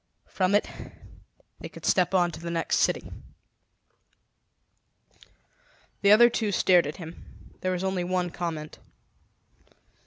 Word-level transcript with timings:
From 0.25 0.55
it 0.55 0.67
they 1.59 1.69
could 1.69 1.85
step 1.85 2.15
on 2.15 2.31
to 2.31 2.39
the 2.39 2.49
next 2.49 2.77
city." 2.77 3.11
The 6.01 6.11
other 6.11 6.27
two 6.27 6.51
stared 6.51 6.87
at 6.87 6.97
him. 6.97 7.23
There 7.59 7.71
was 7.71 7.83
only 7.83 8.03
one 8.03 8.31
comment. 8.31 8.79